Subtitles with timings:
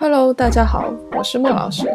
[0.00, 1.92] Hello，大家好，我是莫老师，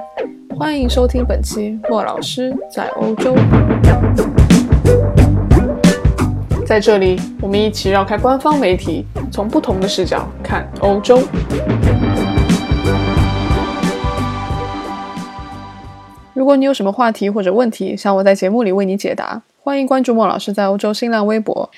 [0.59, 3.33] 欢迎收听本期莫老师在欧洲。
[6.65, 11.17] 在这里，我们一起绕开官方媒体，从不同的视角看欧洲。
[16.33, 21.71] 如果你有什么话题或者问题，想我在节目里为你解答，欢迎关注莫老师在欧洲新浪微博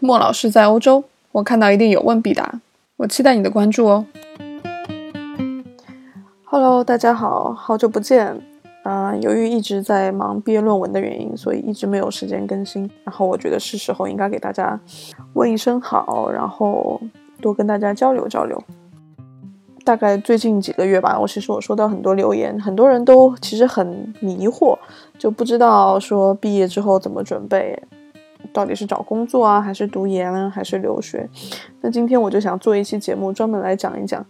[0.00, 2.60] 莫老师在欧洲，我看到一定有问必答，
[2.98, 4.04] 我期待你的关注哦。
[6.56, 8.40] Hello，大家好，好久不见。
[8.84, 12.88] 啊，由于一直在忙毕业论文的原因，所以一直没有时间更新。
[13.02, 14.78] 然后我觉得是时候应该给大家
[15.32, 17.00] 问一声好，然后
[17.40, 18.56] 多跟大家交流交流。
[19.84, 24.78] 大概最近几个月吧，我其实我收到很多留言，很多人都其实很迷惑，
[25.18, 27.82] 就不知道说毕业之后怎么准备。
[28.54, 31.28] 到底是找工作啊，还是读研啊，还是留学？
[31.80, 34.24] 那今天我就想做一期节目，专门来讲一讲，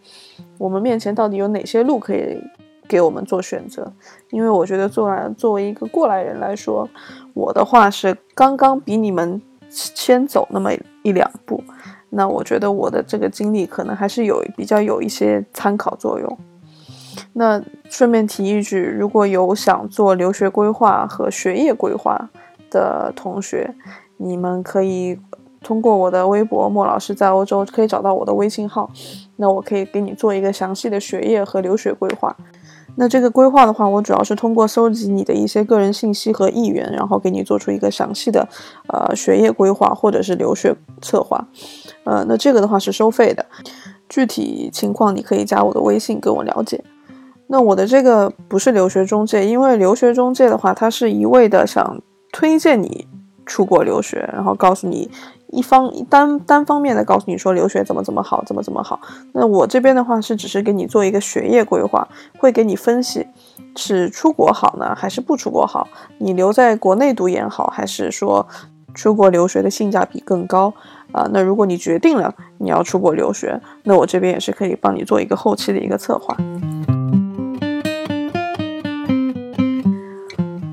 [0.57, 2.43] 我们面前到底有哪些路可以
[2.89, 3.93] 给我们做选择。
[4.31, 6.89] 因为我觉得，作来作为一个过来人来说，
[7.35, 10.73] 我的话是刚刚比你们先走那么
[11.03, 11.63] 一两步，
[12.09, 16.39] 那我觉得我的这个经历可能还是有比较有一些参考作用。
[17.35, 22.31] 那顺便提一句，如果有想做留学规划和学业规划
[22.71, 23.73] 的同学，
[24.17, 25.19] 你们可以
[25.63, 28.91] 通过我的微博莫老师在欧洲可以找到我的微信号，
[29.37, 32.37] 那我可以给你做一个详细的学业和留学规划。
[32.97, 38.49] 那这个规划的话，我主要是通过搜集你的一些个人信息和意愿，然后给你做出一个详细的
[38.87, 41.49] 呃学业规划或者是留学策划。
[42.05, 43.45] 呃，那这个的话是收费的，
[44.09, 46.85] 具体情况你可以加我的微信跟我了解。
[47.49, 53.09] 那我的这个不是留学中介，因为留学中介的话，他是一味的想推荐你。
[53.47, 55.11] 出国留学，然后告诉你
[55.49, 59.01] 一方单单方面的告诉你说留学怎么怎么好，怎么怎么好。
[59.33, 62.07] 那我这边的话是只是给你做一个学业规划，
[62.39, 63.27] 会给你分析
[63.77, 65.87] 是出国好呢，还是不出国好？
[66.19, 68.47] 你留在国内读研好，还是说
[68.95, 70.73] 出国留学的性价比更高
[71.13, 71.29] 啊？
[71.33, 76.37] 那如果你决定了你要出国留学，那我这边也是可以帮你做一个后期的一个策划。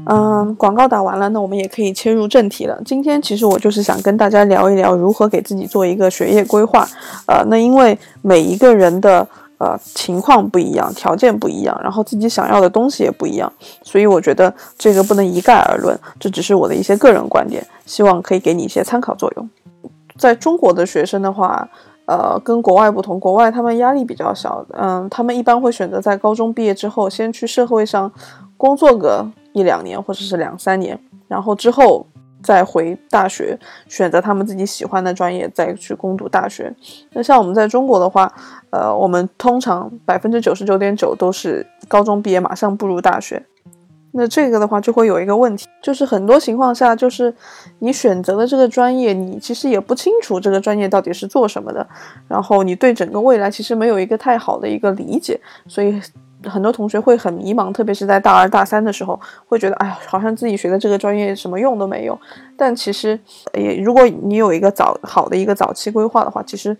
[0.07, 2.81] 嗯，广告打完了，那我们也可以切入正题了。
[2.84, 6.88] 今天其实我就是想跟大家聊一聊如何给自己做一个学业规划。
[7.28, 9.25] 呃，那因为每一个人的
[9.59, 13.51] 呃情况不一样，条件不一样，然后自己想要的东西也不一样，
[13.84, 19.50] 所以我觉得这个不能一概而论，这只是我的一些个人观点，希望可以给你一些参考作用。
[20.18, 21.69] 在中国的学生的话，
[22.06, 28.12] 呃，跟国外不同，国外他们压力比较小，嗯，他们一般会选择在高中毕业之后先去社会上
[28.57, 29.28] 工作个。
[29.53, 32.06] 一两年或者是两三年，然后之后
[32.44, 33.57] 再回大学，
[33.88, 36.73] 选择他们自己喜欢的专业，再去攻读大学。
[37.12, 38.34] 那像我们在中国的话，
[38.72, 43.44] 呃，我们通常百分之九十九点九都是高中毕业马上步入大学。
[44.13, 47.33] 那这个的话就会有一个问题，就是很多情况下，就是
[47.79, 51.88] 你选择的这个专业，你其实也不清楚这个专业到底是做什么的，
[52.28, 56.01] 然后你对整个未来其实没有一个太好的一个理解，所以。
[56.46, 62.19] 很多同学会很迷茫，特别是在大二大三的时候，会觉得哎呀，好像自己学的这个专业什么用都没有。
[62.57, 63.19] 但其实，
[63.53, 66.75] 也如果你有一个早好的一个早期规划的话，其实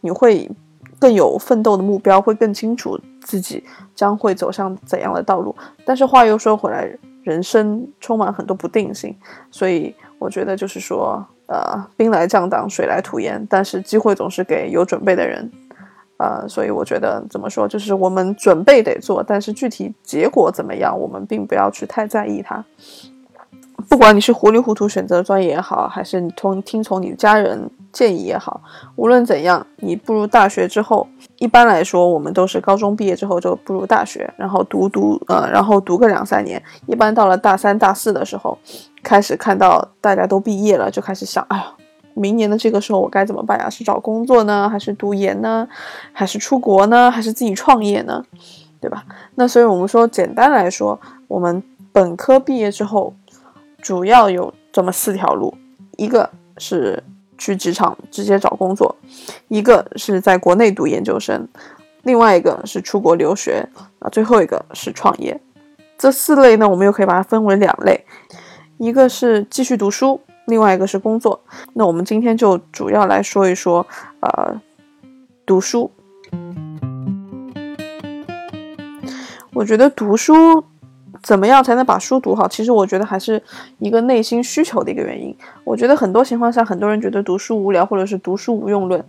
[0.00, 0.50] 你会
[0.98, 3.64] 更有奋斗的目标，会更清楚自己
[3.94, 5.54] 将会走向怎样的道路。
[5.84, 6.88] 但是话又说回来，
[7.22, 9.14] 人生充满很多不定性，
[9.50, 15.50] 所以我觉得就是说，呃，兵来将挡，水来土掩，但是机会总是给有准备的人。
[16.18, 22.64] 呃，所以我觉得怎么说，就是我们准备得做，但是具体结果怎么样，我们并不要去太在意它。
[23.88, 28.60] 不管你是糊里糊涂选择专业也好，还是你从听从你的家人建议也好，
[28.96, 31.06] 无论怎样，你步入大学之后，
[31.36, 38.58] 一般来说，我们都是高中毕业之后就步入大学，然后读读呃，然后读个两三年，一般到了大三、大四的时候，
[39.04, 41.72] 开始看到大家都毕业了，就开始想，哎呀。
[42.18, 43.70] 明年的这个时候我该怎么办呀？
[43.70, 45.66] 是找工作呢，还是读研呢，
[46.12, 48.24] 还是出国呢，还是自己创业呢？
[48.80, 49.04] 对吧？
[49.34, 51.62] 那所以我们说，简单来说，我们
[51.92, 53.12] 本科毕业之后，
[53.82, 55.52] 主要有这么四条路：
[55.96, 57.02] 一个是
[57.36, 58.94] 去职场直接找工作，
[59.48, 61.48] 一个是在国内读研究生，
[62.04, 63.68] 另外一个是出国留学，
[63.98, 65.40] 啊，最后一个是创业。
[65.96, 68.04] 这四类呢，我们又可以把它分为两类，
[68.76, 70.20] 一个是继续读书。
[70.48, 71.38] 另外一个是工作，
[71.74, 73.86] 那我们今天就主要来说一说，
[74.20, 74.58] 呃，
[75.44, 75.90] 读书。
[79.52, 80.64] 我觉得读书
[81.22, 82.48] 怎么样才能把书读好？
[82.48, 83.42] 其实我觉得还是
[83.78, 85.36] 一个内心需求的一个原因。
[85.64, 89.04] 我觉得很多情况下，很多人觉得读书无聊，或者是读书无用论。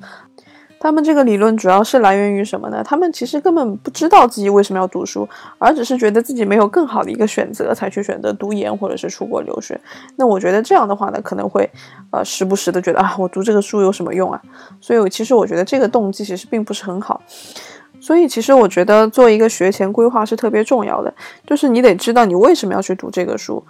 [0.80, 2.82] 他们这个理论主要是来源于什么呢？
[2.84, 5.28] 他们其实根本不知道自己为什么要读书，
[5.58, 9.80] 而只是觉得自己没有更好的一个选择，才去选择读研或者是出国留学。
[10.16, 11.70] 那我觉得这样的话呢，可能会
[12.12, 14.42] 呃时不时的觉得啊，我读这个书有什么用啊？
[14.80, 17.22] 所以其实我觉得这个动机其实并不是很好。
[18.00, 21.14] 所以其实我觉得做一个学前规划是特别重要的，
[21.46, 23.62] 就是你得知道你为什么要去读这个书。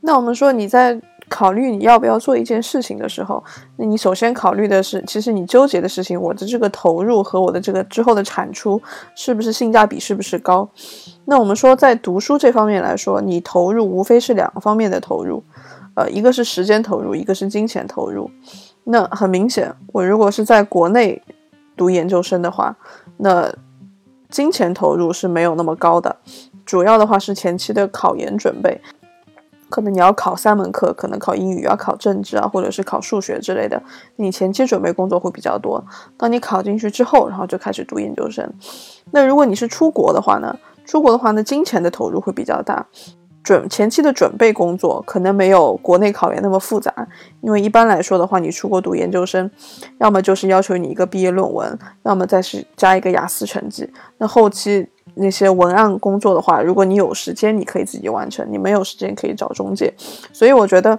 [0.00, 1.00] 那我们说你在。
[1.32, 3.42] 考虑你要不要做一件事情的时候，
[3.76, 8.80] 那你首先考虑的是，其实你纠结的事情，我的这个投入和我的这个之后的产出
[9.14, 10.68] 是不是性价比是不是高？
[11.24, 15.42] 那我们说在读书这方面来说，你投入无非是两个方面的投入，
[15.94, 18.30] 呃，一个是时间投入，一个是金钱投入。
[18.84, 21.22] 那很明显，我如果是在国内
[21.74, 22.76] 读研究生的话，
[23.16, 23.50] 那
[24.28, 26.14] 金钱投入是没有那么高的，
[26.66, 28.78] 主要的话是前期的考研准备。
[29.72, 33.82] 可能你要考三门课，可能考英语，要考政治啊，或者是考数学之类的。
[34.16, 35.82] 你前期准备工作会比较多。
[36.18, 38.46] 当你考进去之后，然后就开始读研究生。
[39.12, 40.54] 那如果你是出国的话呢？
[40.84, 42.86] 出国的话呢，金钱的投入会比较大。
[43.42, 46.92] 准前期的准备工作可能没有国内考研那么复杂，
[47.40, 49.50] 因为一般来说的话，你出国读研究生，
[49.98, 53.90] 要么就是要求你一个毕业论文，要么再是加一个雅思成绩。
[54.18, 54.88] 那后期。
[55.14, 59.92] 那些文案工作的话，如果你有时间，你可以自己完成；你没有时间，可以找中介。
[60.32, 60.98] 所以我觉得，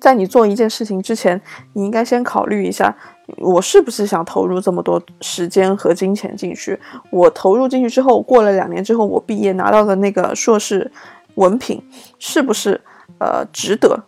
[0.00, 1.40] 在你做一件事情之前，
[1.74, 2.92] 你应该先考虑一下，
[3.38, 6.76] 我是不是想投入这么多时间和金钱进去？
[7.10, 10.90] 我投入进去之后，过了两年之后，我毕业拿到的那个硕士
[11.34, 11.82] 文凭，
[12.18, 12.80] 是不是
[13.18, 14.04] 呃值得？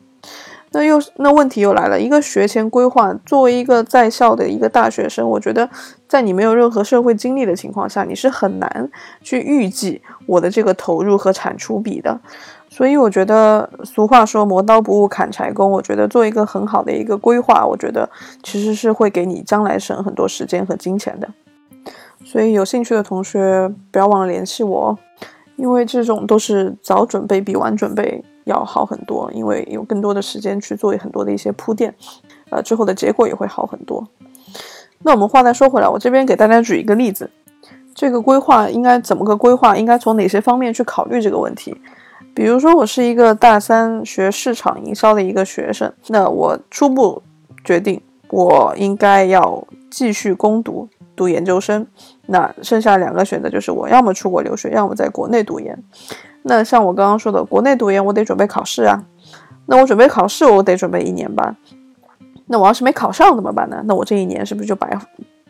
[0.73, 5.71] 那又那问题又来了，一个学前规划，作为一个在校的一个大学生，我觉得
[6.07, 8.91] 在你没有任何社会经历的情况下，你是很难
[9.23, 12.21] 去预计我的这个投入和产出比的。
[12.69, 18.11] 所以我觉得俗话说磨刀不误砍柴工，我觉得做一个很好的一个规划，我觉得
[18.43, 21.29] 其实是会给你将来省很多时间和金钱的。
[22.23, 24.99] 所以有兴趣的同学不要忘了联系我哦，
[25.57, 28.25] 因为这种都是早准备比晚准备。
[28.47, 31.93] 要好很多，因为有更多的时间去做很多的一些铺垫，
[32.49, 34.07] 呃，之后的结果也会好很多。
[35.03, 37.29] 那我们话再说回来，我这边给大家举一个例子，
[37.93, 39.77] 这个规划应该怎么个规划？
[39.77, 41.77] 应该从哪些方面去考虑这个问题？
[42.37, 47.21] 比如说，我是一个大三学市场营销的一个学生，那我初步
[47.65, 48.01] 决定，
[48.31, 51.85] 我应该要继续攻读读研究生。
[52.27, 55.79] 那剩下两个选择就是我要么出国留学，要么在国内读研。
[56.43, 59.03] 那像我刚刚说的，国内读研我得准备考试啊，
[59.67, 61.57] 那我准备考试我得准备一年吧，
[62.47, 63.83] 那我要是没考上怎么办呢？
[63.85, 64.97] 那我这一年是不是就白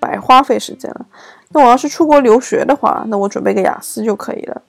[0.01, 1.07] 白花费时间了？
[1.51, 4.63] 那我要是出国留学的话，那我准备个雅思就可以了。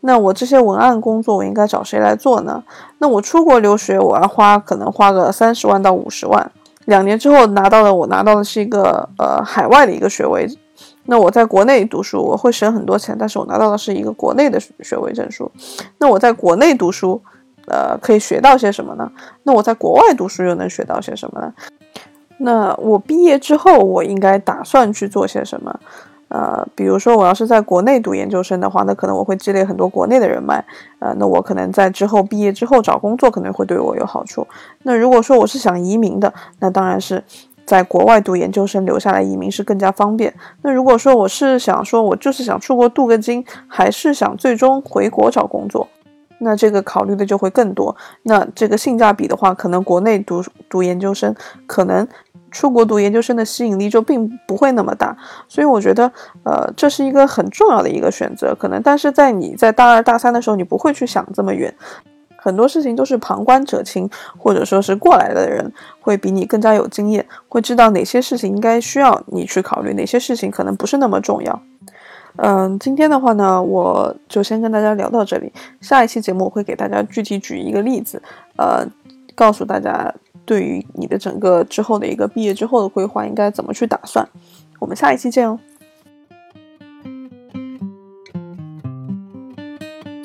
[0.00, 2.62] 那我这些文案工作我应该找谁来做呢？
[2.98, 6.50] 那我出国留学我要花可能花个三十万到五十万，
[6.84, 10.46] 两年之后拿到的我拿到的是一个呃海外的一个学位。
[11.10, 15.50] 那我在国内读书，我会省很多钱，但是我拿到的是一个国内的学位证书。
[15.98, 17.20] 那我在国内读书，
[17.66, 19.10] 呃，可以学到些什么呢？
[19.42, 21.52] 那我在国外读书又能学到些什么呢？
[22.38, 25.80] 那我毕业之后，我应该打算去做些什么？
[26.28, 30.64] 呃，比如说我要是在国内读研究生的话，那可能我会积累很多国内的人脉，
[31.00, 34.46] 呃，那我可能在之后毕业之后找工作可能会对我有好处。
[34.84, 37.24] 那如果说我是想移民的，那当然是。
[37.66, 40.34] 在国外读研究生留下来移民是更加方便。
[40.62, 45.88] 那如果说我是想说，我就是想出国镀个金，还是想最终回国找工作，
[46.38, 47.94] 那这个考虑的就会更多。
[48.24, 51.34] 那这个性价比的话，可能国内读读研究生，
[51.66, 52.06] 可能
[52.50, 55.16] 出国读研究生的吸引力就并不会那么大。
[55.46, 56.10] 所以我觉得，
[56.42, 58.54] 呃，这是一个很重要的一个选择。
[58.58, 61.72] 可能，但是在你在大二大三的时候，你不会去想这么远。
[62.40, 65.70] 很多事情都是旁观者清，或者说是过来的人
[66.00, 71.62] 会比你更加有经验，会知道哪些事情应该需要你去考虑，哪些事情可能不是那么重要。
[72.36, 75.52] 嗯，今天的话呢，我就先跟大家聊到这里。
[75.80, 78.22] 下一期节目我会给大家具体举一个例子，
[78.56, 78.86] 呃，
[79.34, 80.12] 告诉大家
[80.46, 84.26] 对于你的整个之后的一个毕业之后的规划应该怎么去打算。
[84.78, 85.58] 我们下一期见哦。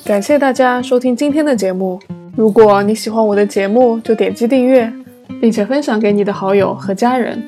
[0.06, 2.00] 感谢大家收听今天的节目。
[2.36, 4.94] 如果你喜欢我的节目，就点击订阅，
[5.42, 7.44] 并且分享给你的好友和家人。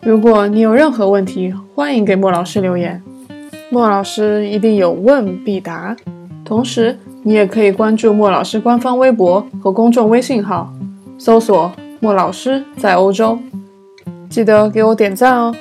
[0.00, 3.00] 如果你有任何问题，欢迎给莫老师留言，
[3.70, 5.96] 莫老师一定有问必答。
[6.44, 10.72] 同时，你也可以关注莫老师官方微博和公众微信号，
[11.16, 11.70] 搜索
[12.02, 13.38] “莫老师在欧洲”，
[14.28, 15.54] 记得给我点赞哦。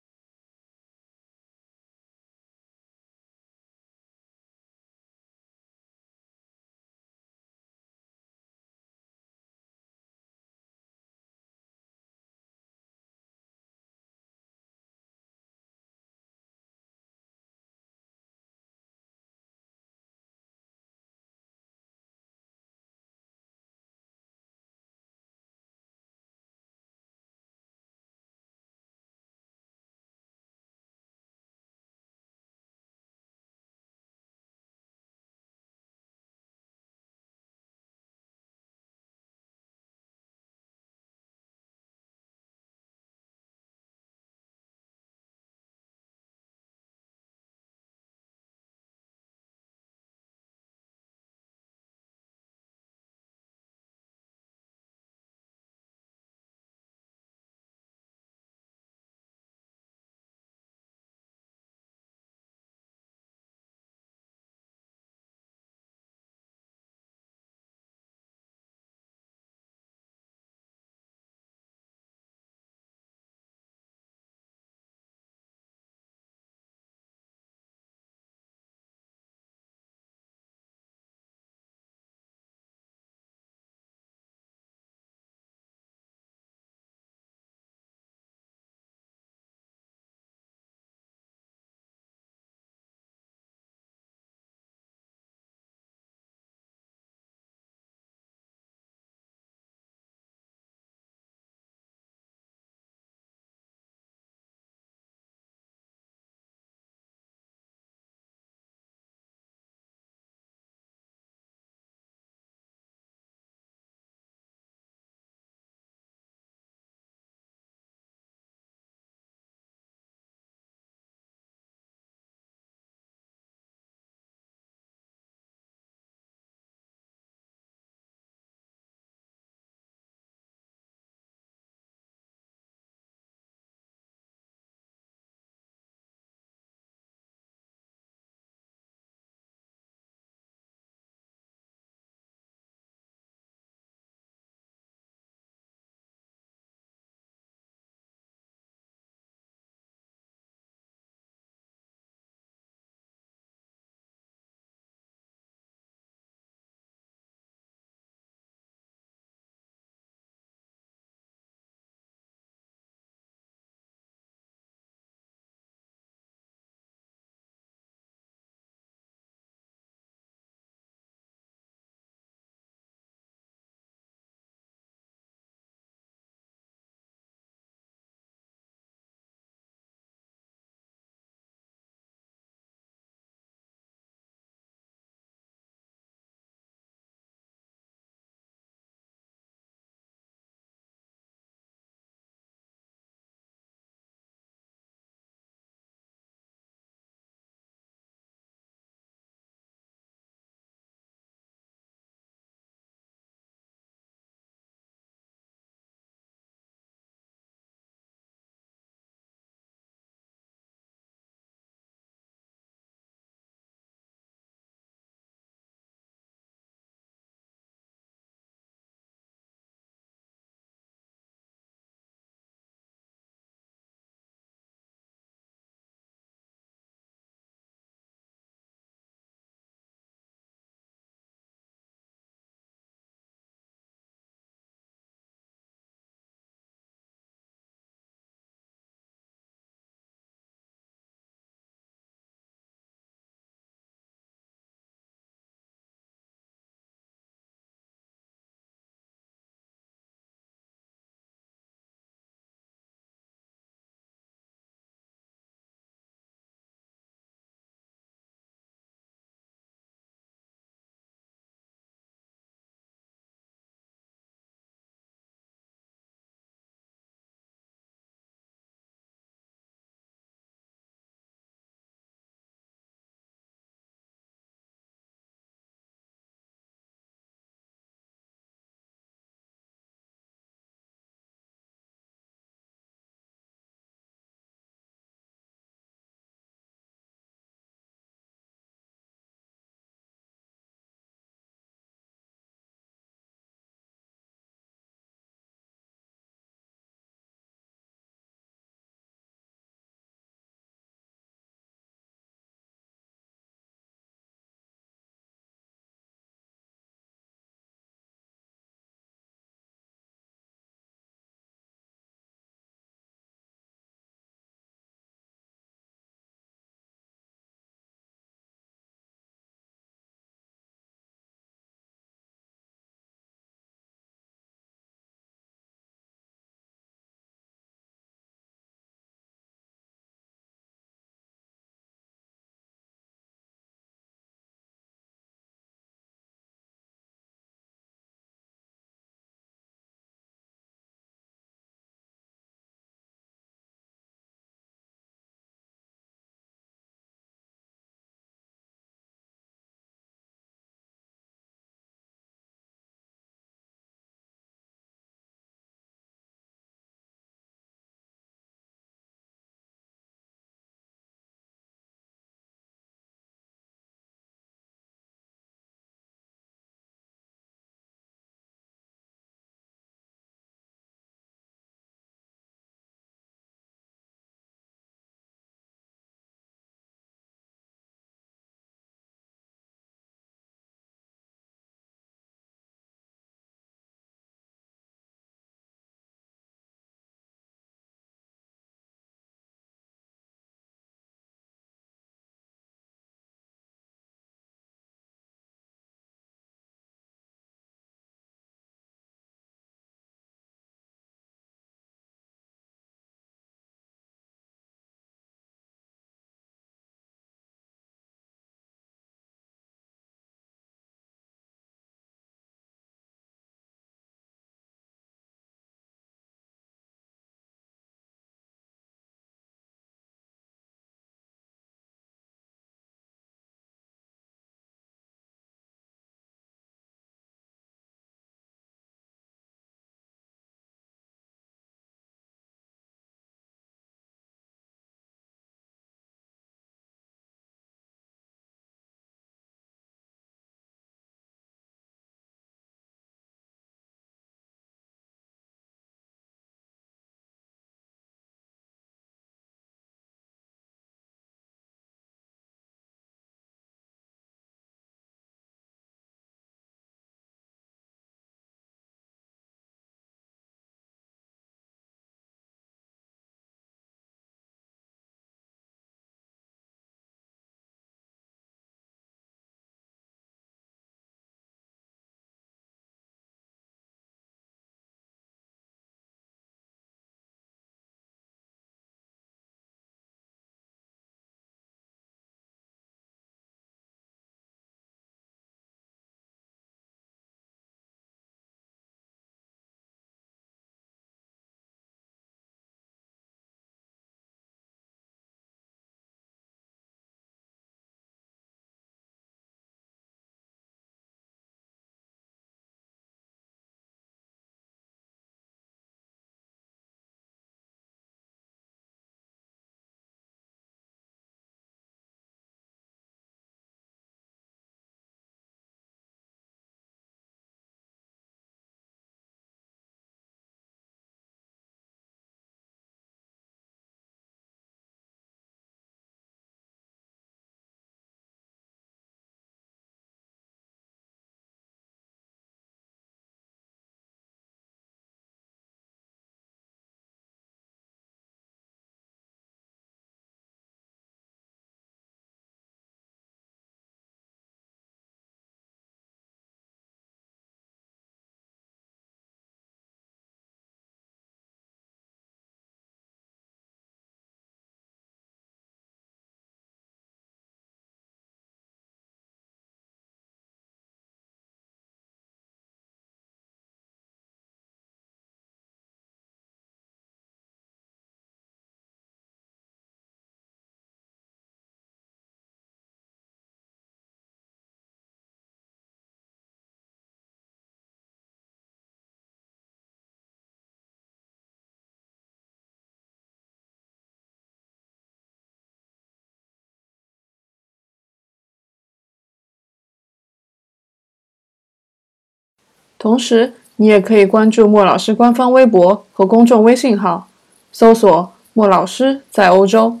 [593.06, 597.28] 同时，你也可以关注莫老师官方微博和公众微信号，
[597.70, 600.00] 搜索“莫老师在欧洲”。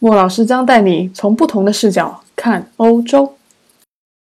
[0.00, 3.34] 莫老师将带你从不同的视角看欧洲。